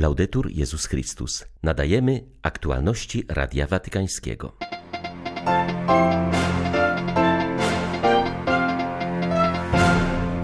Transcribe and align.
Laudetur 0.00 0.50
Jezus 0.50 0.86
Chrystus. 0.86 1.44
Nadajemy 1.62 2.24
aktualności 2.42 3.24
Radia 3.28 3.66
Watykańskiego. 3.66 4.52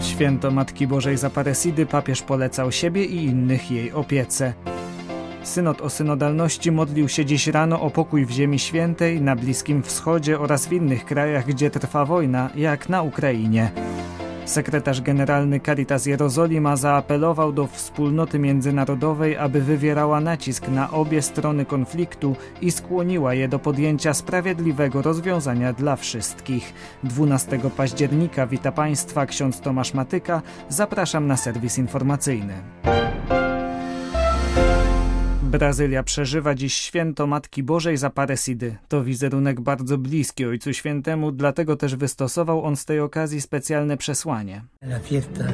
Święto 0.01 0.51
Matki 0.51 0.87
Bożej 0.87 1.17
Zaparesidy 1.17 1.87
papież 1.87 2.23
polecał 2.23 2.73
siebie 2.73 3.05
i 3.05 3.25
innych 3.25 3.71
jej 3.71 3.93
opiece. 3.93 4.55
Synod 5.43 5.81
o 5.81 5.91
synodalności 5.91 6.73
modlił 6.73 7.09
się 7.09 7.25
dziś 7.25 7.47
rano 7.47 7.81
o 7.81 7.91
pokój 7.91 8.27
w 8.27 8.31
Ziemi 8.31 8.59
Świętej, 8.59 9.21
na 9.21 9.37
Bliskim 9.37 9.83
Wschodzie 9.83 10.41
oraz 10.41 10.67
w 10.67 10.73
innych 10.73 11.05
krajach, 11.05 11.47
gdzie 11.47 11.71
trwa 11.71 12.05
wojna, 12.05 12.51
jak 12.55 12.89
na 12.89 13.03
Ukrainie. 13.03 13.71
Sekretarz 14.47 15.01
generalny 15.01 15.61
Caritas 15.61 16.07
Jerozolima 16.07 16.77
zaapelował 16.77 17.53
do 17.53 17.67
wspólnoty 17.67 18.39
międzynarodowej, 18.39 19.37
aby 19.37 19.61
wywierała 19.61 20.21
nacisk 20.21 20.69
na 20.69 20.91
obie 20.91 21.23
strony 21.23 21.65
konfliktu 21.65 22.37
i 22.61 22.71
skłoniła 22.71 23.35
je 23.35 23.49
do 23.49 23.59
podjęcia 23.59 24.15
sprawiedliwego 24.15 25.03
rozwiązania 25.03 25.73
dla 25.73 25.97
wszystkich. 25.97 26.75
12 27.05 27.59
października 27.77 28.47
wita 28.47 28.73
Państwa 28.73 29.27
ksiądz 29.27 29.61
Tomasz 29.61 29.95
Matyka. 29.95 30.43
Zapraszam 30.69 31.27
na 31.27 31.37
serwis 31.37 31.79
informacyjny. 31.79 32.55
Brazylia 35.47 36.03
przeżywa 36.03 36.55
dziś 36.55 36.75
święto 36.75 37.27
Matki 37.27 37.63
Bożej 37.63 37.97
za 37.97 38.11
Paresidy. 38.11 38.77
To 38.89 39.05
wizerunek 39.05 39.61
bardzo 39.61 39.99
bliski 39.99 40.45
Ojcu 40.45 40.73
Świętemu, 40.73 41.33
dlatego 41.33 41.77
też 41.77 41.97
wystosował 41.97 42.65
on 42.65 42.77
z 42.77 42.85
tej 42.85 43.01
okazji 43.01 43.41
specjalne 43.41 43.97
przesłanie. 43.97 44.65
La 44.83 44.99
fiesta 44.99 45.45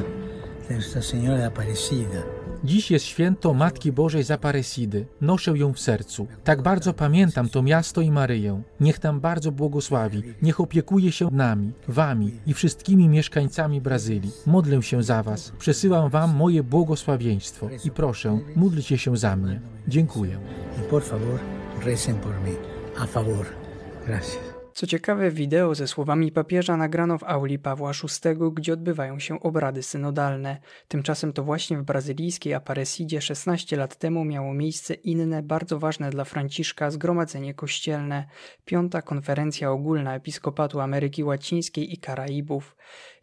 de 0.69 1.01
Señora 1.01 1.47
Aparecida 1.47 2.42
Dziś 2.63 2.91
jest 2.91 3.05
święto 3.05 3.53
Matki 3.53 3.91
Bożej 3.91 4.23
Zaparesidy. 4.23 5.05
Noszę 5.21 5.57
ją 5.57 5.73
w 5.73 5.79
sercu. 5.79 6.27
Tak 6.43 6.61
bardzo 6.61 6.93
pamiętam 6.93 7.49
to 7.49 7.61
miasto 7.61 8.01
i 8.01 8.11
Maryję. 8.11 8.61
Niech 8.79 9.03
nam 9.03 9.19
bardzo 9.19 9.51
błogosławi. 9.51 10.23
Niech 10.41 10.59
opiekuje 10.59 11.11
się 11.11 11.29
nami, 11.31 11.71
wami 11.87 12.31
i 12.45 12.53
wszystkimi 12.53 13.09
mieszkańcami 13.09 13.81
Brazylii. 13.81 14.31
Modlę 14.45 14.83
się 14.83 15.03
za 15.03 15.23
was. 15.23 15.51
Przesyłam 15.59 16.09
wam 16.09 16.35
moje 16.35 16.63
błogosławieństwo 16.63 17.69
i 17.85 17.91
proszę, 17.91 18.39
módlcie 18.55 18.97
się 18.97 19.17
za 19.17 19.35
mnie. 19.35 19.61
Dziękuję. 19.87 20.37
Por 20.89 21.03
favor, 21.03 21.39
recen 21.85 22.15
por 22.15 22.33
mí. 22.33 22.55
A 22.99 23.05
favor. 23.05 23.45
Gracias. 24.05 24.62
Co 24.73 24.87
ciekawe, 24.87 25.31
wideo 25.31 25.75
ze 25.75 25.87
słowami 25.87 26.31
papieża 26.31 26.77
nagrano 26.77 27.17
w 27.17 27.23
auli 27.23 27.59
Pawła 27.59 27.91
VI, 27.91 28.29
gdzie 28.53 28.73
odbywają 28.73 29.19
się 29.19 29.39
obrady 29.39 29.83
synodalne. 29.83 30.57
Tymczasem 30.87 31.33
to 31.33 31.43
właśnie 31.43 31.77
w 31.77 31.83
brazylijskiej 31.83 32.53
Aparecidzie 32.53 33.21
16 33.21 33.77
lat 33.77 33.95
temu 33.95 34.25
miało 34.25 34.53
miejsce 34.53 34.93
inne, 34.93 35.43
bardzo 35.43 35.79
ważne 35.79 36.09
dla 36.09 36.25
Franciszka 36.25 36.91
zgromadzenie 36.91 37.53
kościelne, 37.53 38.25
piąta 38.65 39.01
konferencja 39.01 39.71
ogólna 39.71 40.15
Episkopatu 40.15 40.79
Ameryki 40.79 41.23
Łacińskiej 41.23 41.93
i 41.93 41.97
Karaibów. 41.97 42.75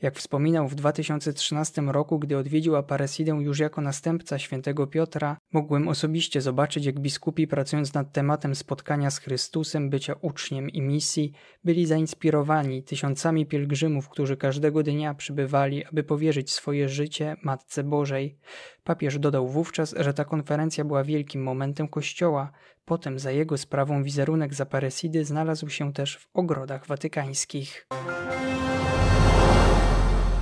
Jak 0.02 0.16
wspominał 0.16 0.68
w 0.68 0.74
2013 0.74 1.82
roku, 1.82 2.18
gdy 2.18 2.38
odwiedził 2.38 2.76
Aparecidę 2.76 3.32
już 3.32 3.58
jako 3.58 3.80
następca 3.80 4.38
świętego 4.38 4.86
Piotra, 4.86 5.36
mogłem 5.52 5.88
osobiście 5.88 6.40
zobaczyć, 6.40 6.84
jak 6.84 7.00
biskupi 7.00 7.46
pracując 7.46 7.94
nad 7.94 8.12
tematem 8.12 8.54
spotkania 8.54 9.10
z 9.10 9.18
Chrystusem, 9.18 9.90
bycia 9.90 10.14
uczniem 10.20 10.70
i 10.70 10.82
misji, 10.82 11.32
byli 11.64 11.86
zainspirowani 11.86 12.82
tysiącami 12.82 13.46
pielgrzymów, 13.46 14.08
którzy 14.08 14.36
każdego 14.36 14.82
dnia 14.82 15.14
przybywali, 15.14 15.84
aby 15.84 16.02
powierzyć 16.02 16.52
swoje 16.52 16.88
życie 16.88 17.36
Matce 17.42 17.84
Bożej. 17.84 18.38
Papież 18.84 19.18
dodał 19.18 19.48
wówczas, 19.48 19.94
że 19.98 20.14
ta 20.14 20.24
konferencja 20.24 20.84
była 20.84 21.04
wielkim 21.04 21.42
momentem 21.42 21.88
Kościoła. 21.88 22.52
Potem 22.84 23.18
za 23.18 23.30
jego 23.30 23.58
sprawą 23.58 24.02
wizerunek 24.02 24.54
Zaparesidy 24.54 25.24
znalazł 25.24 25.68
się 25.68 25.92
też 25.92 26.16
w 26.16 26.28
ogrodach 26.34 26.86
watykańskich. 26.86 27.86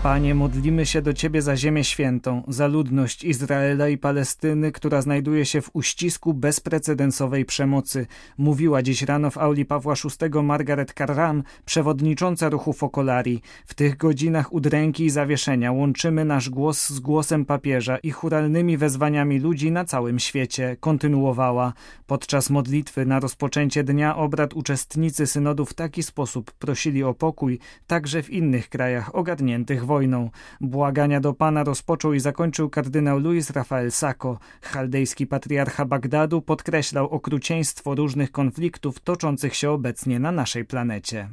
Panie, 0.03 0.35
modlimy 0.35 0.87
się 0.87 1.03
do 1.03 1.13
Ciebie 1.13 1.43
za 1.43 1.57
Ziemię 1.57 1.85
Świętą, 1.85 2.43
za 2.49 2.67
ludność 2.67 3.25
Izraela 3.25 3.89
i 3.89 3.99
Palestyny, 3.99 4.73
która 4.73 5.03
znajduje 5.03 5.47
się 5.47 5.61
w 5.61 5.71
uścisku 5.73 6.35
bezprecedensowej 6.35 7.45
przemocy, 7.45 8.07
mówiła 8.39 8.83
dziś 8.83 9.03
rano 9.03 9.31
w 9.31 9.39
auli 9.39 9.65
Pawła 9.65 9.95
VI 9.95 10.43
Margaret 10.43 10.93
Carram, 10.99 11.43
przewodnicząca 11.65 12.49
ruchu 12.49 12.73
Focolari. 12.73 13.43
W 13.67 13.75
tych 13.75 13.97
godzinach 13.97 14.53
udręki 14.53 15.05
i 15.05 15.11
zawieszenia 15.11 15.73
łączymy 15.73 16.25
nasz 16.25 16.51
głos 16.51 16.89
z 16.89 17.01
głosem 17.01 17.45
papieża 17.45 17.99
i 17.99 18.11
churalnymi 18.11 18.77
wezwaniami 18.77 19.39
ludzi 19.39 19.71
na 19.73 19.85
całym 19.85 20.19
świecie, 20.19 20.77
kontynuowała. 20.81 21.73
Podczas 22.07 22.51
modlitwy 22.51 23.07
na 23.07 23.21
rozpoczęcie 23.21 23.85
dnia 23.85 24.17
obrad 24.17 24.55
uczestnicy 24.55 25.27
synodu 25.27 25.67
w 25.67 25.75
taki 25.75 26.03
sposób 26.03 26.53
prosili 26.53 27.05
o 27.05 27.15
pokój, 27.15 27.59
także 27.87 28.23
w 28.23 28.31
innych 28.31 28.69
krajach 28.69 29.15
ogarniętych 29.15 29.88
wojną. 29.89 30.31
Błagania 30.61 31.21
do 31.21 31.33
Pana 31.35 31.65
rozpoczął 31.65 32.13
i 32.15 32.21
zakończył 32.21 32.71
kardynał 32.71 33.19
Luis 33.19 33.51
Rafael 33.51 33.91
Sacco. 33.91 34.39
Chaldejski 34.63 35.27
patriarcha 35.27 35.85
Bagdadu 35.85 36.43
podkreślał 36.43 37.07
okrucieństwo 37.09 37.95
różnych 37.95 38.33
konfliktów 38.33 39.01
toczących 39.01 39.55
się 39.55 39.71
obecnie 39.71 40.19
na 40.19 40.33
naszej 40.33 40.65
planecie. 40.65 41.29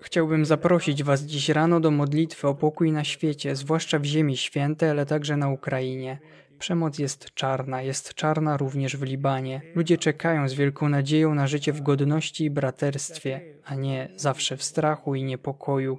Chciałbym 0.00 0.44
zaprosić 0.44 1.02
Was 1.02 1.22
dziś 1.22 1.48
rano 1.48 1.80
do 1.80 1.90
modlitwy 1.90 2.48
o 2.48 2.54
pokój 2.54 2.92
na 2.92 3.04
świecie, 3.04 3.56
zwłaszcza 3.56 3.98
w 3.98 4.04
Ziemi 4.04 4.36
Świętej, 4.36 4.90
ale 4.90 5.06
także 5.06 5.36
na 5.36 5.48
Ukrainie. 5.48 6.18
Przemoc 6.62 6.98
jest 6.98 7.34
czarna, 7.34 7.82
jest 7.82 8.14
czarna 8.14 8.56
również 8.56 8.96
w 8.96 9.02
Libanie. 9.02 9.62
Ludzie 9.74 9.98
czekają 9.98 10.48
z 10.48 10.54
wielką 10.54 10.88
nadzieją 10.88 11.34
na 11.34 11.46
życie 11.46 11.72
w 11.72 11.80
godności 11.80 12.44
i 12.44 12.50
braterstwie, 12.50 13.40
a 13.64 13.74
nie 13.74 14.08
zawsze 14.16 14.56
w 14.56 14.62
strachu 14.62 15.14
i 15.14 15.24
niepokoju. 15.24 15.98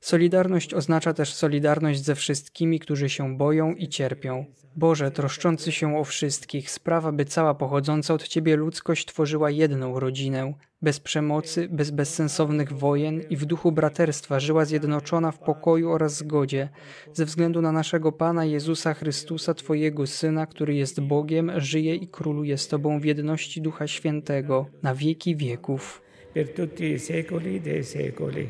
Solidarność 0.00 0.74
oznacza 0.74 1.14
też 1.14 1.34
solidarność 1.34 2.04
ze 2.04 2.14
wszystkimi, 2.14 2.80
którzy 2.80 3.08
się 3.08 3.36
boją 3.36 3.74
i 3.74 3.88
cierpią. 3.88 4.44
Boże, 4.76 5.10
troszczący 5.10 5.72
się 5.72 5.98
o 5.98 6.04
wszystkich, 6.04 6.70
sprawa, 6.70 7.12
by 7.12 7.24
cała 7.24 7.54
pochodząca 7.54 8.14
od 8.14 8.28
Ciebie 8.28 8.56
ludzkość 8.56 9.06
tworzyła 9.06 9.50
jedną 9.50 10.00
rodzinę, 10.00 10.54
bez 10.82 11.00
przemocy, 11.00 11.68
bez 11.68 11.90
bezsensownych 11.90 12.72
wojen 12.72 13.20
i 13.30 13.36
w 13.36 13.44
duchu 13.44 13.72
braterstwa 13.72 14.40
żyła 14.40 14.64
zjednoczona 14.64 15.32
w 15.32 15.38
pokoju 15.38 15.90
oraz 15.90 16.16
zgodzie, 16.16 16.68
ze 17.12 17.24
względu 17.24 17.62
na 17.62 17.72
naszego 17.72 18.12
Pana 18.12 18.44
Jezusa 18.44 18.94
Chrystusa, 18.94 19.54
Twojego 19.54 20.06
Syna, 20.06 20.46
który 20.46 20.74
jest 20.74 21.00
Bogiem, 21.00 21.52
żyje 21.56 21.94
i 21.94 22.08
króluje 22.08 22.58
z 22.58 22.68
Tobą 22.68 23.00
w 23.00 23.04
jedności 23.04 23.60
Ducha 23.60 23.86
Świętego, 23.86 24.66
na 24.82 24.94
wieki 24.94 25.36
wieków. 25.36 26.02
Per 26.34 26.54
tutti 26.54 26.84
i 26.92 26.98
secoli 26.98 27.60
dei 27.60 27.84
secoli. 27.84 28.48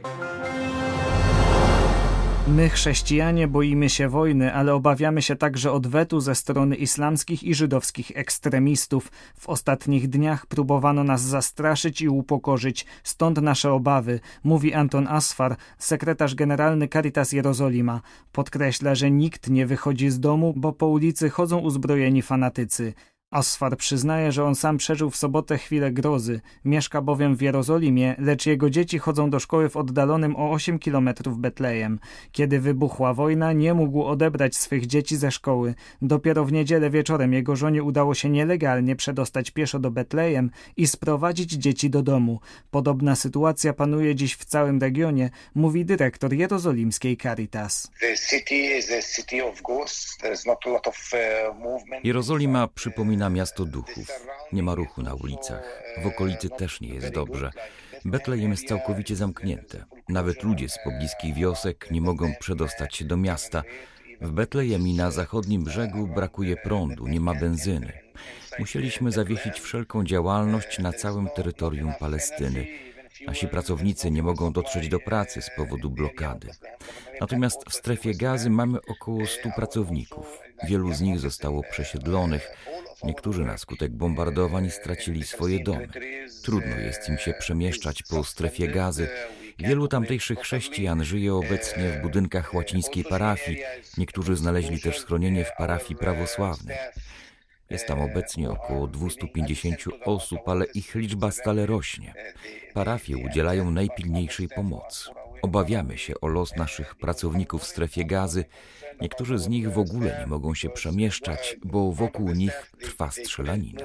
My, 2.48 2.69
chrześcijanie, 2.69 3.48
boimy 3.48 3.88
się 3.91 4.09
wojny, 4.09 4.54
ale 4.54 4.75
obawiamy 4.75 5.22
się 5.22 5.36
także 5.36 5.72
odwetu 5.72 6.20
ze 6.20 6.34
strony 6.34 6.76
islamskich 6.76 7.44
i 7.44 7.54
żydowskich 7.54 8.12
ekstremistów. 8.14 9.12
W 9.36 9.48
ostatnich 9.48 10.09
dniach 10.09 10.47
próbowano 10.47 11.04
nas 11.04 11.22
zastraszyć 11.22 12.00
i 12.00 12.08
upokorzyć, 12.08 12.87
stąd 13.03 13.42
nasze 13.42 13.72
obawy, 13.72 14.20
mówi 14.44 14.75
Anton 14.75 15.08
Asfar, 15.08 15.56
sekretarz 15.78 16.34
generalny 16.34 16.88
Caritas 16.88 17.32
Jerozolima. 17.32 18.00
Podkreśla, 18.32 18.94
że 18.94 19.10
nikt 19.10 19.50
nie 19.50 19.66
wychodzi 19.66 20.10
z 20.10 20.20
domu, 20.20 20.54
bo 20.56 20.72
po 20.72 20.87
ulicy 20.87 21.31
chodzą 21.31 21.58
uzbrojeni 21.58 22.22
fanatycy. 22.22 22.94
Asfar 23.31 23.77
przyznaje, 23.77 24.33
że 24.33 24.44
on 24.44 24.55
sam 24.55 24.78
przeżył 24.78 25.11
w 25.11 25.16
sobotę 25.16 25.59
chwilę 25.59 25.93
grozy. 25.93 26.41
Mieszka 26.65 27.03
bowiem 27.03 27.37
w 27.37 27.43
Jerozolimie, 27.43 28.15
lecz 28.19 28.47
jego 28.47 28.71
dzieci 28.71 28.99
chodzą 28.99 29.31
do 29.31 29.41
szkoły 29.41 29.69
w 29.69 29.77
oddalonym 29.77 30.37
o 30.37 30.50
8 30.50 30.78
kilometrów 30.78 31.38
Betlejem. 31.38 31.99
Kiedy 32.33 32.61
wybuchła 32.61 33.15
wojna, 33.15 33.53
nie 33.53 33.75
mógł 33.75 34.05
odebrać 34.05 34.56
swych 34.56 34.87
dzieci 34.87 35.17
ze 35.17 35.31
szkoły. 35.31 35.75
Dopiero 36.02 36.44
w 36.44 36.52
niedzielę 36.52 36.91
wieczorem 36.91 37.32
jego 37.32 37.56
żonie 37.56 37.82
udało 37.82 38.14
się 38.14 38.31
nielegalnie 38.31 38.97
przedostać 38.97 39.50
pieszo 39.50 39.79
do 39.79 39.91
Betlejem 39.91 40.50
i 40.76 40.87
sprowadzić 40.87 41.52
dzieci 41.52 41.91
do 41.91 42.02
domu. 42.02 42.41
Podobna 42.70 43.17
sytuacja 43.17 43.73
panuje 43.73 44.14
dziś 44.14 44.35
w 44.35 44.44
całym 44.44 44.81
regionie, 44.81 45.31
mówi 45.55 45.85
dyrektor 45.85 46.32
jerozolimskiej 46.32 47.17
Caritas. 47.17 47.91
Jerozolima 52.05 52.69
przypomina 52.69 53.18
przypomina 53.19 53.31
miasto 53.31 53.65
duchów. 53.65 54.09
Nie 54.53 54.62
ma 54.62 54.75
ruchu 54.75 55.03
na 55.03 55.15
ulicach. 55.15 55.82
W 56.03 56.06
okolicy 56.06 56.49
też 56.49 56.81
nie 56.81 56.88
jest 56.88 57.11
dobrze. 57.11 57.50
Betlejem 58.05 58.50
jest 58.50 58.69
całkowicie 58.69 59.17
zamknięte. 59.17 59.85
Nawet 60.09 60.43
ludzie 60.43 60.69
z 60.69 60.79
pobliskich 60.85 61.35
wiosek 61.35 61.91
nie 61.91 62.00
mogą 62.00 62.35
przedostać 62.41 62.97
się 62.97 63.05
do 63.05 63.17
miasta. 63.17 63.62
W 64.20 64.31
Betlejem 64.31 64.88
i 64.88 64.94
na 64.94 65.11
zachodnim 65.11 65.65
brzegu 65.65 66.06
brakuje 66.06 66.56
prądu, 66.56 67.06
nie 67.06 67.20
ma 67.20 67.35
benzyny. 67.35 67.93
Musieliśmy 68.59 69.12
zawiesić 69.12 69.61
wszelką 69.61 70.05
działalność 70.05 70.79
na 70.79 70.93
całym 70.93 71.29
terytorium 71.37 71.93
Palestyny. 72.00 72.67
Nasi 73.26 73.49
pracownicy 73.49 74.11
nie 74.11 74.23
mogą 74.23 74.53
dotrzeć 74.53 74.88
do 74.88 75.00
pracy 75.00 75.43
z 75.43 75.50
powodu 75.56 75.91
blokady. 75.91 76.49
Natomiast 77.21 77.64
w 77.69 77.75
strefie 77.75 78.14
gazy 78.14 78.50
mamy 78.50 78.79
około 78.88 79.26
100 79.26 79.50
pracowników. 79.56 80.48
Wielu 80.64 80.93
z 80.93 81.00
nich 81.00 81.19
zostało 81.19 81.62
przesiedlonych. 81.62 82.50
Niektórzy 83.05 83.44
na 83.44 83.58
skutek 83.58 83.93
bombardowań 83.93 84.70
stracili 84.70 85.25
swoje 85.25 85.64
domy. 85.64 85.88
Trudno 86.43 86.76
jest 86.76 87.08
im 87.08 87.19
się 87.19 87.34
przemieszczać 87.38 88.02
po 88.02 88.25
strefie 88.25 88.69
gazy. 88.69 89.08
Wielu 89.58 89.88
tamtejszych 89.88 90.38
chrześcijan 90.38 91.05
żyje 91.05 91.34
obecnie 91.34 91.90
w 91.90 92.02
budynkach 92.02 92.55
łacińskiej 92.55 93.05
parafii. 93.05 93.58
Niektórzy 93.99 94.37
znaleźli 94.37 94.81
też 94.81 94.99
schronienie 94.99 95.44
w 95.44 95.56
parafii 95.58 95.96
prawosławnej. 95.96 96.76
Jest 97.70 97.87
tam 97.87 98.00
obecnie 98.00 98.50
około 98.50 98.87
250 98.87 99.84
osób, 100.04 100.49
ale 100.49 100.64
ich 100.64 100.94
liczba 100.94 101.31
stale 101.31 101.66
rośnie. 101.66 102.14
Parafie 102.75 103.16
udzielają 103.16 103.70
najpilniejszej 103.70 104.49
pomocy. 104.49 105.11
Obawiamy 105.43 105.99
się 105.99 106.14
o 106.20 106.29
los 106.29 106.56
naszych 106.56 106.94
pracowników 106.94 107.62
w 107.62 107.67
strefie 107.67 108.05
gazy. 108.05 108.44
Niektórzy 109.00 109.38
z 109.38 109.49
nich 109.49 109.73
w 109.73 109.79
ogóle 109.79 110.17
nie 110.20 110.26
mogą 110.26 110.55
się 110.55 110.70
przemieszczać, 110.70 111.56
bo 111.64 111.93
wokół 111.93 112.31
nich 112.31 112.73
trwa 112.81 113.11
strzelanina. 113.11 113.81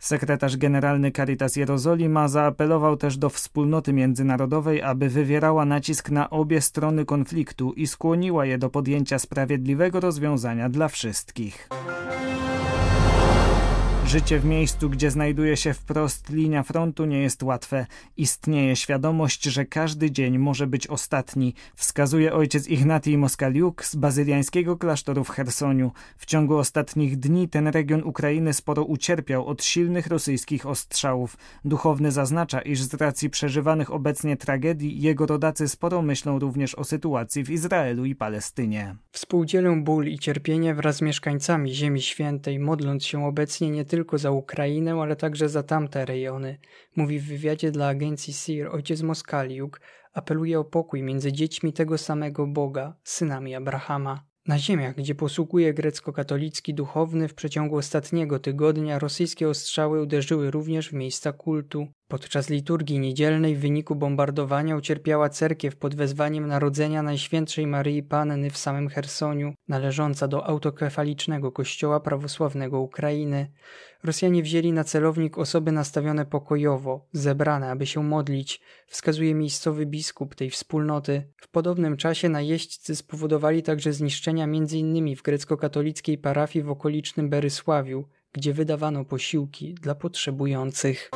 Sekretarz 0.00 0.56
generalny 0.56 1.12
Caritas 1.12 1.56
Jerozolima 1.56 2.28
zaapelował 2.28 2.96
też 2.96 3.16
do 3.16 3.30
wspólnoty 3.30 3.92
międzynarodowej, 3.92 4.82
aby 4.82 5.08
wywierała 5.08 5.64
nacisk 5.64 6.10
na 6.10 6.30
obie 6.30 6.60
strony 6.60 7.04
konfliktu 7.04 7.72
i 7.72 7.86
skłoniła 7.86 8.46
je 8.46 8.58
do 8.58 8.70
podjęcia 8.70 9.18
sprawiedliwego 9.18 10.00
rozwiązania 10.00 10.68
dla 10.68 10.88
wszystkich. 10.88 11.68
Życie 14.10 14.38
w 14.38 14.44
miejscu, 14.44 14.90
gdzie 14.90 15.10
znajduje 15.10 15.56
się 15.56 15.74
wprost 15.74 16.30
linia 16.30 16.62
frontu 16.62 17.04
nie 17.04 17.22
jest 17.22 17.42
łatwe. 17.42 17.86
Istnieje 18.16 18.76
świadomość, 18.76 19.44
że 19.44 19.64
każdy 19.64 20.10
dzień 20.10 20.38
może 20.38 20.66
być 20.66 20.86
ostatni, 20.86 21.54
wskazuje 21.74 22.32
ojciec 22.32 22.68
Ignatij 22.68 23.18
Moskaliuk 23.18 23.84
z 23.84 23.96
bazyliańskiego 23.96 24.76
klasztoru 24.76 25.24
w 25.24 25.28
Chersoniu. 25.28 25.92
W 26.16 26.26
ciągu 26.26 26.56
ostatnich 26.56 27.16
dni 27.16 27.48
ten 27.48 27.68
region 27.68 28.02
Ukrainy 28.04 28.52
sporo 28.52 28.84
ucierpiał 28.84 29.46
od 29.46 29.64
silnych 29.64 30.06
rosyjskich 30.06 30.66
ostrzałów. 30.66 31.36
Duchowny 31.64 32.12
zaznacza, 32.12 32.60
iż 32.60 32.82
z 32.82 32.94
racji 32.94 33.30
przeżywanych 33.30 33.92
obecnie 33.92 34.36
tragedii 34.36 35.02
jego 35.02 35.26
rodacy 35.26 35.68
sporo 35.68 36.02
myślą 36.02 36.38
również 36.38 36.74
o 36.74 36.84
sytuacji 36.84 37.44
w 37.44 37.50
Izraelu 37.50 38.04
i 38.04 38.14
Palestynie. 38.14 38.96
Współdzielę 39.12 39.82
ból 39.84 40.06
i 40.06 40.18
cierpienie 40.18 40.74
wraz 40.74 40.96
z 40.96 41.02
mieszkańcami 41.02 41.74
Ziemi 41.74 42.02
Świętej, 42.02 42.58
modląc 42.58 43.04
się 43.04 43.26
obecnie 43.26 43.70
nie 43.70 43.84
tylko 43.84 43.99
tylko 44.00 44.18
za 44.18 44.30
Ukrainę, 44.30 44.94
ale 44.94 45.16
także 45.16 45.48
za 45.48 45.62
tamte 45.62 46.04
rejony. 46.04 46.58
Mówi 46.96 47.18
w 47.20 47.26
wywiadzie 47.26 47.70
dla 47.70 47.88
agencji 47.88 48.32
SIR 48.32 48.68
ojciec 48.68 49.02
Moskaliuk, 49.02 49.80
apeluje 50.12 50.60
o 50.60 50.64
pokój 50.64 51.02
między 51.02 51.32
dziećmi 51.32 51.72
tego 51.72 51.98
samego 51.98 52.46
Boga, 52.46 52.94
synami 53.04 53.54
Abrahama. 53.54 54.30
Na 54.46 54.58
ziemiach, 54.58 54.96
gdzie 54.96 55.14
posługuje 55.14 55.74
grecko-katolicki 55.74 56.74
duchowny, 56.74 57.28
w 57.28 57.34
przeciągu 57.34 57.76
ostatniego 57.76 58.38
tygodnia 58.38 58.98
rosyjskie 58.98 59.48
ostrzały 59.48 60.02
uderzyły 60.02 60.50
również 60.50 60.88
w 60.88 60.92
miejsca 60.92 61.32
kultu. 61.32 61.86
Podczas 62.08 62.50
liturgii 62.50 62.98
niedzielnej 62.98 63.56
w 63.56 63.60
wyniku 63.60 63.94
bombardowania 63.94 64.76
ucierpiała 64.76 65.28
cerkiew 65.28 65.76
pod 65.76 65.94
wezwaniem 65.94 66.46
Narodzenia 66.46 67.02
Najświętszej 67.02 67.66
Maryi 67.66 68.02
Panny 68.02 68.50
w 68.50 68.58
samym 68.58 68.88
Chersoniu, 68.88 69.54
należąca 69.68 70.28
do 70.28 70.46
autokefalicznego 70.46 71.52
kościoła 71.52 72.00
prawosławnego 72.00 72.80
Ukrainy. 72.80 73.50
Rosjanie 74.04 74.42
wzięli 74.42 74.72
na 74.72 74.84
celownik 74.84 75.38
osoby 75.38 75.72
nastawione 75.72 76.26
pokojowo, 76.26 77.08
zebrane, 77.12 77.70
aby 77.70 77.86
się 77.86 78.02
modlić, 78.02 78.60
wskazuje 78.86 79.34
miejscowy 79.34 79.86
biskup 79.86 80.34
tej 80.34 80.50
wspólnoty. 80.50 81.22
W 81.36 81.48
podobnym 81.48 81.96
czasie 81.96 82.28
najeźdźcy 82.28 82.96
spowodowali 82.96 83.62
także 83.62 83.92
zniszczenia 83.92 84.44
m.in. 84.44 85.16
w 85.16 85.22
grecko-katolickiej 85.22 86.18
parafii 86.18 86.62
w 86.62 86.70
okolicznym 86.70 87.30
Berysławiu, 87.30 88.04
gdzie 88.32 88.52
wydawano 88.52 89.04
posiłki 89.04 89.74
dla 89.74 89.94
potrzebujących. 89.94 91.10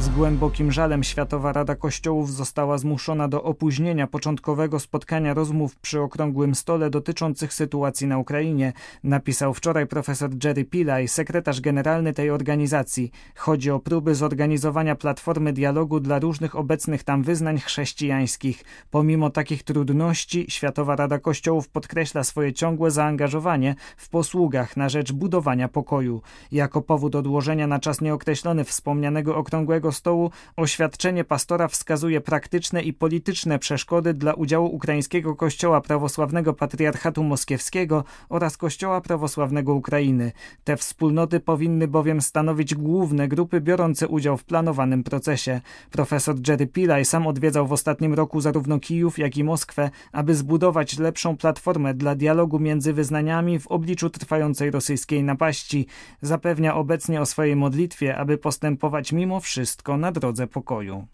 Z 0.00 0.08
głębokim 0.08 0.72
żalem 0.72 1.04
Światowa 1.04 1.52
Rada 1.52 1.76
Kościołów 1.76 2.32
została 2.32 2.78
zmuszona 2.78 3.28
do 3.28 3.42
opóźnienia 3.42 4.06
początkowego 4.06 4.80
spotkania 4.80 5.34
rozmów 5.34 5.76
przy 5.76 6.00
okrągłym 6.00 6.54
stole 6.54 6.90
dotyczących 6.90 7.54
sytuacji 7.54 8.06
na 8.06 8.18
Ukrainie, 8.18 8.72
napisał 9.04 9.54
wczoraj 9.54 9.86
profesor 9.86 10.30
Jerry 10.44 10.64
Pillay, 10.64 11.08
sekretarz 11.08 11.60
generalny 11.60 12.12
tej 12.12 12.30
organizacji. 12.30 13.10
Chodzi 13.36 13.70
o 13.70 13.80
próby 13.80 14.14
zorganizowania 14.14 14.94
platformy 14.96 15.52
dialogu 15.52 16.00
dla 16.00 16.18
różnych 16.18 16.56
obecnych 16.56 17.04
tam 17.04 17.22
wyznań 17.22 17.58
chrześcijańskich. 17.58 18.64
Pomimo 18.90 19.30
takich 19.30 19.62
trudności, 19.62 20.46
Światowa 20.48 20.96
Rada 20.96 21.18
Kościołów 21.18 21.68
podkreśla 21.68 22.24
swoje 22.24 22.52
ciągłe 22.52 22.90
zaangażowanie 22.90 23.74
w 23.96 24.08
posługach 24.08 24.76
na 24.76 24.88
rzecz 24.88 25.12
budowania 25.12 25.68
pokoju. 25.68 26.22
Jako 26.52 26.82
powód 26.82 27.14
odłożenia 27.14 27.66
na 27.66 27.78
czas 27.78 28.00
nieokreślony 28.00 28.64
wspomnianego 28.64 29.36
okrągłego 29.36 29.89
stołu 29.92 30.30
oświadczenie 30.56 31.24
pastora 31.24 31.68
wskazuje 31.68 32.20
praktyczne 32.20 32.82
i 32.82 32.92
polityczne 32.92 33.58
przeszkody 33.58 34.14
dla 34.14 34.34
udziału 34.34 34.74
ukraińskiego 34.74 35.36
Kościoła 35.36 35.80
Prawosławnego 35.80 36.54
Patriarchatu 36.54 37.24
Moskiewskiego 37.24 38.04
oraz 38.28 38.56
Kościoła 38.56 39.00
Prawosławnego 39.00 39.74
Ukrainy. 39.74 40.32
Te 40.64 40.76
wspólnoty 40.76 41.40
powinny 41.40 41.88
bowiem 41.88 42.20
stanowić 42.20 42.74
główne 42.74 43.28
grupy 43.28 43.60
biorące 43.60 44.08
udział 44.08 44.36
w 44.36 44.44
planowanym 44.44 45.04
procesie. 45.04 45.60
Profesor 45.90 46.36
Jerry 46.48 46.66
Pillay 46.66 47.04
sam 47.04 47.26
odwiedzał 47.26 47.66
w 47.66 47.72
ostatnim 47.72 48.14
roku 48.14 48.40
zarówno 48.40 48.80
Kijów, 48.80 49.18
jak 49.18 49.36
i 49.36 49.44
Moskwę, 49.44 49.90
aby 50.12 50.34
zbudować 50.34 50.98
lepszą 50.98 51.36
platformę 51.36 51.94
dla 51.94 52.14
dialogu 52.14 52.58
między 52.58 52.92
wyznaniami 52.92 53.58
w 53.58 53.66
obliczu 53.66 54.10
trwającej 54.10 54.70
rosyjskiej 54.70 55.24
napaści. 55.24 55.86
Zapewnia 56.22 56.74
obecnie 56.74 57.20
o 57.20 57.26
swojej 57.26 57.56
modlitwie, 57.56 58.16
aby 58.16 58.38
postępować 58.38 59.12
mimo 59.12 59.40
wszystko 59.40 59.79
wszystko 59.80 59.96
na 59.96 60.12
drodze 60.12 60.46
pokoju. 60.46 61.06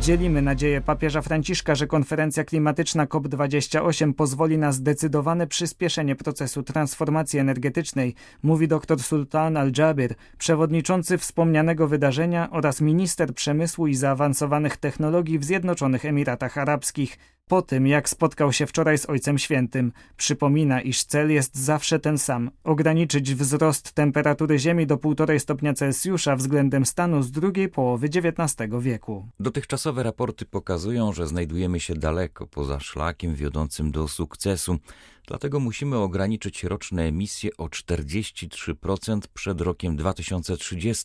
Dzielimy 0.00 0.42
nadzieję 0.42 0.80
papieża 0.80 1.22
Franciszka, 1.22 1.74
że 1.74 1.86
konferencja 1.86 2.44
klimatyczna 2.44 3.06
COP28 3.06 4.12
pozwoli 4.12 4.58
na 4.58 4.72
zdecydowane 4.72 5.46
przyspieszenie 5.46 6.16
procesu 6.16 6.62
transformacji 6.62 7.38
energetycznej, 7.38 8.14
mówi 8.42 8.68
dr 8.68 9.02
Sultan 9.02 9.56
Al-Jabir, 9.56 10.14
przewodniczący 10.38 11.18
wspomnianego 11.18 11.88
wydarzenia 11.88 12.50
oraz 12.50 12.80
minister 12.80 13.34
przemysłu 13.34 13.86
i 13.86 13.94
zaawansowanych 13.94 14.76
technologii 14.76 15.38
w 15.38 15.44
Zjednoczonych 15.44 16.04
Emiratach 16.04 16.58
Arabskich 16.58 17.18
po 17.48 17.62
tym, 17.62 17.86
jak 17.86 18.08
spotkał 18.08 18.52
się 18.52 18.66
wczoraj 18.66 18.98
z 18.98 19.06
Ojcem 19.06 19.38
Świętym. 19.38 19.92
Przypomina, 20.16 20.80
iż 20.80 21.04
cel 21.04 21.30
jest 21.32 21.56
zawsze 21.56 21.98
ten 21.98 22.18
sam 22.18 22.50
ograniczyć 22.64 23.34
wzrost 23.34 23.92
temperatury 23.92 24.58
Ziemi 24.58 24.86
do 24.86 24.96
1,5 24.96 25.38
stopnia 25.38 25.74
Celsjusza 25.74 26.36
względem 26.36 26.86
stanu 26.86 27.22
z 27.22 27.30
drugiej 27.30 27.68
połowy 27.68 28.06
XIX 28.06 28.70
wieku. 28.80 29.28
Dotychczasowe 29.40 30.02
raporty 30.02 30.46
pokazują, 30.46 31.12
że 31.12 31.26
znajdujemy 31.26 31.80
się 31.80 31.94
daleko 31.94 32.46
poza 32.46 32.80
szlakiem 32.80 33.34
wiodącym 33.34 33.92
do 33.92 34.08
sukcesu. 34.08 34.78
Dlatego 35.26 35.60
musimy 35.60 35.96
ograniczyć 35.96 36.64
roczne 36.64 37.02
emisje 37.02 37.50
o 37.58 37.66
43% 37.66 39.20
przed 39.34 39.60
rokiem 39.60 39.96
2030, 39.96 41.04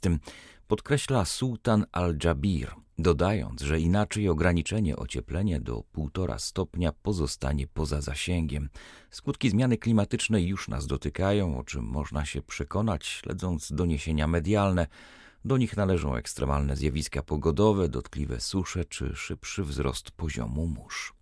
podkreśla 0.71 1.25
Sultan 1.25 1.85
al-Jabir 1.91 2.71
dodając, 2.99 3.61
że 3.61 3.79
inaczej 3.79 4.29
ograniczenie 4.29 4.95
ocieplenia 4.95 5.59
do 5.59 5.83
1,5 5.95 6.39
stopnia 6.39 6.91
pozostanie 6.91 7.67
poza 7.67 8.01
zasięgiem. 8.01 8.69
Skutki 9.09 9.49
zmiany 9.49 9.77
klimatycznej 9.77 10.47
już 10.47 10.67
nas 10.67 10.87
dotykają, 10.87 11.57
o 11.57 11.63
czym 11.63 11.85
można 11.85 12.25
się 12.25 12.41
przekonać 12.41 13.05
śledząc 13.05 13.71
doniesienia 13.71 14.27
medialne. 14.27 14.87
Do 15.45 15.57
nich 15.57 15.77
należą 15.77 16.15
ekstremalne 16.15 16.75
zjawiska 16.75 17.23
pogodowe, 17.23 17.89
dotkliwe 17.89 18.39
susze 18.39 18.85
czy 18.85 19.15
szybszy 19.15 19.63
wzrost 19.63 20.11
poziomu 20.11 20.67
mórz. 20.67 21.13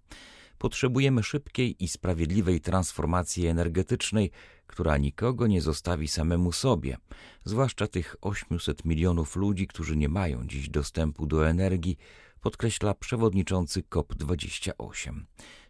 Potrzebujemy 0.58 1.24
szybkiej 1.24 1.84
i 1.84 1.88
sprawiedliwej 1.88 2.62
transformacji 2.62 3.48
energetycznej, 3.48 4.32
która 4.70 4.98
nikogo 4.98 5.48
nie 5.48 5.62
zostawi 5.62 6.08
samemu 6.08 6.52
sobie, 6.52 6.98
zwłaszcza 7.46 7.88
tych 7.88 8.16
800 8.22 8.86
milionów 8.86 9.36
ludzi, 9.36 9.68
którzy 9.68 9.98
nie 9.98 10.10
mają 10.10 10.48
dziś 10.48 10.70
dostępu 10.70 11.26
do 11.26 11.50
energii, 11.50 11.98
podkreśla 12.42 12.94
przewodniczący 12.94 13.82
COP28. 13.82 15.22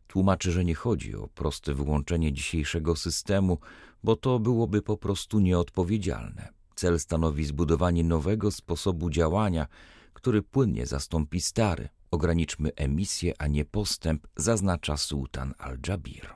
Tłumaczy, 0.08 0.52
że 0.52 0.66
nie 0.66 0.76
chodzi 0.76 1.16
o 1.16 1.28
proste 1.28 1.74
wyłączenie 1.74 2.34
dzisiejszego 2.34 2.96
systemu, 2.96 3.58
bo 4.04 4.16
to 4.16 4.40
byłoby 4.40 4.82
po 4.82 4.98
prostu 4.98 5.40
nieodpowiedzialne. 5.40 6.50
Cel 6.76 7.00
stanowi 7.00 7.46
zbudowanie 7.46 8.04
nowego 8.04 8.52
sposobu 8.52 9.10
działania, 9.10 9.68
który 10.14 10.42
płynnie 10.42 10.86
zastąpi 10.86 11.42
stary. 11.42 11.90
Ograniczmy 12.12 12.72
emisję, 12.76 13.34
a 13.38 13.48
nie 13.48 13.66
postęp, 13.66 14.28
zaznacza 14.36 14.98
sułtan 14.98 15.54
al-Jabir. 15.58 16.30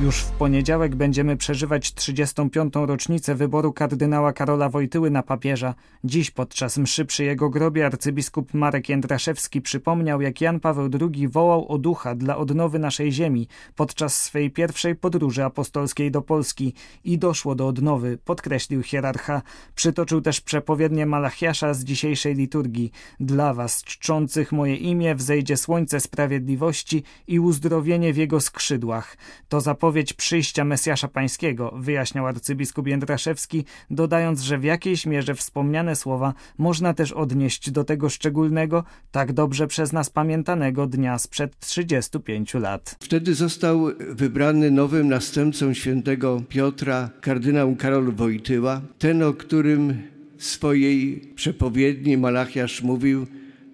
Już 0.00 0.16
w 0.16 0.30
poniedziałek 0.30 0.94
będziemy 0.94 1.36
przeżywać 1.36 1.94
35. 1.94 2.74
rocznicę 2.74 3.34
wyboru 3.34 3.72
kardynała 3.72 4.32
Karola 4.32 4.68
Wojtyły 4.68 5.10
na 5.10 5.22
papieża. 5.22 5.74
Dziś 6.04 6.30
podczas 6.30 6.78
mszy 6.78 7.04
przy 7.04 7.24
jego 7.24 7.50
grobie 7.50 7.86
arcybiskup 7.86 8.54
Marek 8.54 8.88
Jędraszewski 8.88 9.62
przypomniał, 9.62 10.20
jak 10.20 10.40
Jan 10.40 10.60
Paweł 10.60 10.90
II 11.00 11.28
wołał 11.28 11.68
o 11.68 11.78
ducha 11.78 12.14
dla 12.14 12.36
odnowy 12.36 12.78
naszej 12.78 13.12
ziemi 13.12 13.48
podczas 13.76 14.20
swej 14.20 14.50
pierwszej 14.50 14.94
podróży 14.94 15.44
apostolskiej 15.44 16.10
do 16.10 16.22
Polski 16.22 16.74
i 17.04 17.18
doszło 17.18 17.54
do 17.54 17.68
odnowy, 17.68 18.18
podkreślił 18.24 18.82
hierarcha. 18.82 19.42
Przytoczył 19.74 20.20
też 20.20 20.40
przepowiednię 20.40 21.06
Malachiasza 21.06 21.74
z 21.74 21.84
dzisiejszej 21.84 22.34
liturgii. 22.34 22.92
Dla 23.20 23.54
was, 23.54 23.82
czczących 23.82 24.52
moje 24.52 24.76
imię, 24.76 25.14
wzejdzie 25.14 25.56
słońce 25.56 26.00
sprawiedliwości 26.00 27.02
i 27.26 27.40
uzdrowienie 27.40 28.12
w 28.12 28.16
jego 28.16 28.40
skrzydłach. 28.40 29.16
To 29.48 29.60
zapowiedź 29.60 29.83
przyjścia 30.16 30.64
Mesjasza 30.64 31.08
Pańskiego, 31.08 31.74
wyjaśniał 31.76 32.26
arcybiskup 32.26 32.86
Jędraszewski, 32.86 33.64
dodając, 33.90 34.40
że 34.40 34.58
w 34.58 34.64
jakiejś 34.64 35.06
mierze 35.06 35.34
wspomniane 35.34 35.96
słowa 35.96 36.34
można 36.58 36.94
też 36.94 37.12
odnieść 37.12 37.70
do 37.70 37.84
tego 37.84 38.08
szczególnego, 38.08 38.84
tak 39.10 39.32
dobrze 39.32 39.66
przez 39.66 39.92
nas 39.92 40.10
pamiętanego 40.10 40.86
dnia 40.86 41.18
sprzed 41.18 41.58
35 41.58 42.54
lat. 42.54 42.96
Wtedy 43.00 43.34
został 43.34 43.86
wybrany 44.10 44.70
nowym 44.70 45.08
następcą 45.08 45.74
świętego 45.74 46.42
Piotra 46.48 47.10
kardynał 47.20 47.76
Karol 47.76 48.12
Wojtyła, 48.12 48.80
ten, 48.98 49.22
o 49.22 49.32
którym 49.32 50.02
w 50.38 50.44
swojej 50.44 51.20
przepowiedni 51.34 52.16
Malachiasz 52.16 52.82
mówił, 52.82 53.26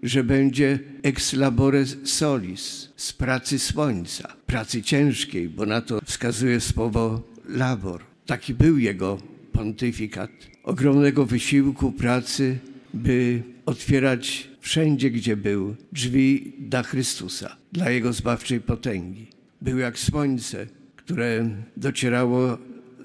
że 0.02 0.24
będzie 0.24 0.78
ex 1.02 1.32
labore 1.32 1.86
solis, 2.04 2.88
z 2.96 3.12
pracy 3.12 3.58
słońca, 3.58 4.36
pracy 4.46 4.82
ciężkiej, 4.82 5.48
bo 5.48 5.66
na 5.66 5.80
to 5.80 6.00
wskazuje 6.04 6.60
słowo 6.60 7.22
labor. 7.48 8.02
Taki 8.26 8.54
był 8.54 8.78
jego 8.78 9.18
pontyfikat. 9.52 10.30
Ogromnego 10.62 11.26
wysiłku 11.26 11.92
pracy, 11.92 12.58
by 12.94 13.42
otwierać 13.66 14.48
wszędzie, 14.60 15.10
gdzie 15.10 15.36
był, 15.36 15.76
drzwi 15.92 16.52
dla 16.58 16.82
Chrystusa, 16.82 17.56
dla 17.72 17.90
Jego 17.90 18.12
zbawczej 18.12 18.60
potęgi. 18.60 19.26
Był 19.62 19.78
jak 19.78 19.98
słońce, 19.98 20.66
które 20.96 21.50
docierało 21.76 22.58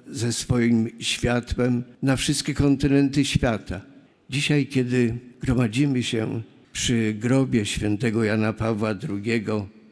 ze 0.07 0.33
swoim 0.33 0.89
światłem 0.99 1.83
na 2.01 2.15
wszystkie 2.15 2.53
kontynenty 2.53 3.25
świata. 3.25 3.81
Dzisiaj, 4.29 4.67
kiedy 4.67 5.17
gromadzimy 5.41 6.03
się 6.03 6.41
przy 6.75 7.13
grobie 7.13 7.65
świętego 7.65 8.23
Jana 8.23 8.53
Pawła 8.53 8.89
II 8.89 9.45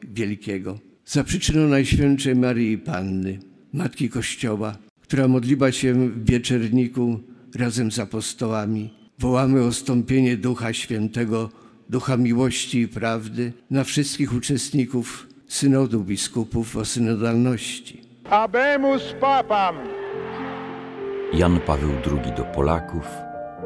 Wielkiego, 0.04 0.80
za 1.06 1.24
przyczyną 1.24 1.68
Najświętszej 1.68 2.36
Maryi 2.36 2.78
Panny, 2.78 3.40
Matki 3.74 4.10
Kościoła, 4.10 4.78
która 5.02 5.28
modliła 5.28 5.72
się 5.72 5.94
w 5.94 6.26
wieczerniku 6.30 7.20
razem 7.56 7.92
z 7.92 8.00
apostołami, 8.00 8.94
wołamy 9.20 9.64
o 9.64 9.72
stąpienie 9.72 10.38
Ducha 10.38 10.74
Świętego, 10.74 11.50
Ducha 11.90 12.18
miłości 12.18 12.82
i 12.82 12.88
prawdy 12.88 13.54
na 13.72 13.84
wszystkich 13.84 14.34
uczestników 14.34 15.28
synodu 15.48 16.04
biskupów 16.04 16.78
o 16.78 16.86
synodalności. 16.86 18.02
Abemus 18.30 19.04
papam! 19.22 19.76
Jan 21.34 21.60
Paweł 21.60 21.92
II 22.12 22.36
do 22.38 22.44
Polaków 22.44 23.06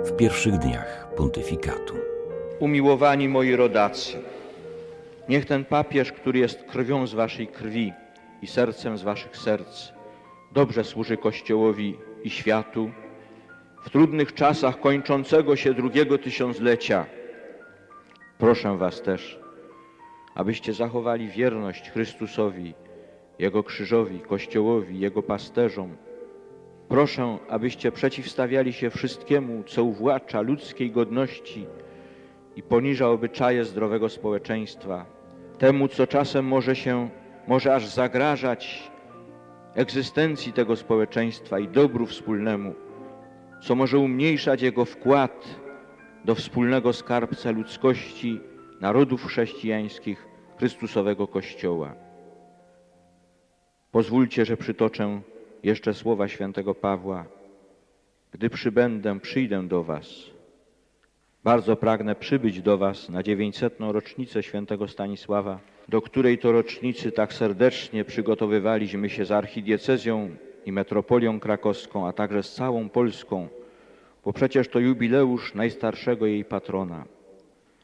w 0.05 0.17
pierwszych 0.17 0.57
dniach 0.57 1.15
pontyfikatu. 1.15 2.16
Umiłowani 2.59 3.29
moi 3.29 3.55
rodacy, 3.55 4.17
niech 5.29 5.45
ten 5.45 5.65
papież, 5.65 6.11
który 6.11 6.39
jest 6.39 6.63
krwią 6.63 7.07
z 7.07 7.13
waszej 7.13 7.47
krwi 7.47 7.93
i 8.41 8.47
sercem 8.47 8.97
z 8.97 9.03
waszych 9.03 9.37
serc, 9.37 9.91
dobrze 10.51 10.83
służy 10.83 11.17
Kościołowi 11.17 11.97
i 12.23 12.29
światu 12.29 12.91
w 13.83 13.89
trudnych 13.89 14.33
czasach 14.33 14.79
kończącego 14.79 15.55
się 15.55 15.73
drugiego 15.73 16.17
tysiąclecia. 16.17 17.05
Proszę 18.37 18.77
was 18.77 19.01
też, 19.01 19.39
abyście 20.35 20.73
zachowali 20.73 21.29
wierność 21.29 21.89
Chrystusowi, 21.91 22.73
Jego 23.39 23.63
krzyżowi, 23.63 24.19
Kościołowi, 24.19 24.99
Jego 24.99 25.23
pasterzom, 25.23 25.97
Proszę, 26.89 27.37
abyście 27.49 27.91
przeciwstawiali 27.91 28.73
się 28.73 28.89
wszystkiemu, 28.89 29.63
co 29.63 29.83
uwłacza 29.83 30.41
ludzkiej 30.41 30.91
godności 30.91 31.65
i 32.57 32.63
poniża 32.63 33.09
obyczaje 33.09 33.65
zdrowego 33.65 34.09
społeczeństwa, 34.09 35.05
temu, 35.57 35.87
co 35.87 36.07
czasem 36.07 36.45
może 36.45 36.75
się, 36.75 37.09
może 37.47 37.75
aż 37.75 37.85
zagrażać 37.85 38.91
egzystencji 39.75 40.53
tego 40.53 40.75
społeczeństwa 40.75 41.59
i 41.59 41.67
dobru 41.67 42.05
wspólnemu, 42.05 42.75
co 43.63 43.75
może 43.75 43.97
umniejszać 43.99 44.61
jego 44.61 44.85
wkład 44.85 45.59
do 46.25 46.35
wspólnego 46.35 46.93
skarbca 46.93 47.51
ludzkości 47.51 48.39
narodów 48.81 49.25
chrześcijańskich 49.25 50.27
Chrystusowego 50.57 51.27
Kościoła. 51.27 51.95
Pozwólcie, 53.91 54.45
że 54.45 54.57
przytoczę 54.57 55.21
jeszcze 55.63 55.93
słowa 55.93 56.27
świętego 56.27 56.75
Pawła. 56.75 57.25
Gdy 58.31 58.49
przybędę, 58.49 59.19
przyjdę 59.19 59.67
do 59.67 59.83
was. 59.83 60.36
Bardzo 61.47 61.75
pragnę 61.75 62.15
przybyć 62.15 62.61
do 62.61 62.77
was 62.77 63.09
na 63.09 63.23
dziewięćsetną 63.23 63.91
rocznicę 63.91 64.43
świętego 64.43 64.87
Stanisława, 64.87 65.59
do 65.89 66.01
której 66.01 66.37
to 66.37 66.51
rocznicy 66.51 67.11
tak 67.11 67.33
serdecznie 67.33 68.05
przygotowywaliśmy 68.05 69.09
się 69.09 69.25
z 69.25 69.31
archidiecezją 69.31 70.29
i 70.65 70.71
metropolią 70.71 71.39
krakowską, 71.39 72.07
a 72.07 72.13
także 72.13 72.43
z 72.43 72.53
całą 72.53 72.89
Polską, 72.89 73.47
bo 74.25 74.33
przecież 74.33 74.67
to 74.67 74.79
jubileusz 74.79 75.55
najstarszego 75.55 76.25
jej 76.25 76.45
patrona. 76.45 77.05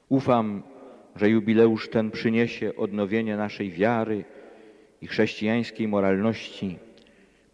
Ufam, 0.09 0.63
że 1.15 1.29
jubileusz 1.29 1.89
ten 1.89 2.11
przyniesie 2.11 2.75
odnowienie 2.75 3.37
naszej 3.37 3.71
wiary 3.71 4.23
i 5.01 5.07
chrześcijańskiej 5.07 5.87
moralności, 5.87 6.77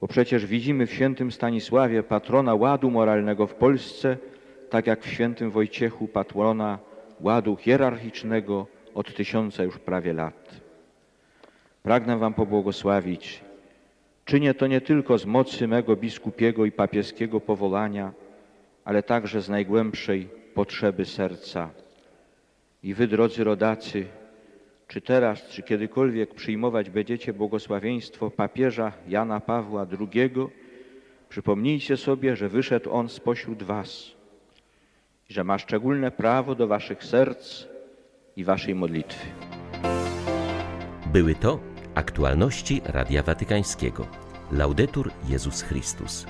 bo 0.02 0.08
przecież 0.08 0.46
widzimy 0.46 0.88
w 0.88 0.94
świętym 0.94 1.32
Stanisławie 1.32 2.04
patrona 2.04 2.56
ładu 2.56 2.92
moralnego 2.92 3.48
w 3.48 3.56
Polsce, 3.56 4.18
tak 4.70 4.88
jak 4.88 5.04
w 5.04 5.10
świętym 5.10 5.52
Wojciechu 5.52 6.08
patrona 6.08 6.80
ładu 7.22 7.56
hierarchicznego 7.56 8.68
od 8.96 9.16
tysiąca 9.16 9.64
już 9.64 9.80
prawie 9.80 10.14
lat. 10.14 10.62
Pragnę 11.84 12.18
Wam 12.18 12.34
pobłogosławić. 12.34 13.42
Czynię 14.26 14.54
to 14.54 14.68
nie 14.68 14.82
tylko 14.82 15.18
z 15.18 15.26
mocy 15.26 15.68
mego 15.68 15.96
biskupiego 15.96 16.66
i 16.66 16.72
papieskiego 16.72 17.40
powołania, 17.40 18.14
ale 18.86 19.04
także 19.04 19.42
z 19.42 19.50
najgłębszej 19.50 20.30
potrzeby 20.54 21.06
serca. 21.06 21.70
I 22.84 22.94
Wy, 22.94 23.08
drodzy 23.08 23.44
rodacy, 23.44 24.06
czy 24.88 25.02
teraz, 25.02 25.48
czy 25.48 25.64
kiedykolwiek 25.64 26.34
przyjmować 26.34 26.90
będziecie 26.90 27.34
błogosławieństwo 27.34 28.32
papieża 28.32 28.92
Jana 29.08 29.40
Pawła 29.40 29.88
II, 30.00 30.32
przypomnijcie 31.30 31.98
sobie, 31.98 32.36
że 32.36 32.50
wyszedł 32.50 32.92
on 32.92 33.10
spośród 33.10 33.64
was 33.64 34.19
że 35.30 35.44
ma 35.44 35.58
szczególne 35.58 36.12
prawo 36.12 36.56
do 36.56 36.68
waszych 36.68 37.04
serc 37.04 37.66
i 38.36 38.44
waszej 38.44 38.76
modlitwy. 38.76 39.28
Były 41.06 41.36
to 41.36 41.60
aktualności 41.96 42.82
Radia 42.86 43.24
Watykańskiego. 43.24 44.08
Laudetur 44.52 45.12
Jezus 45.28 45.62
Chrystus. 45.62 46.26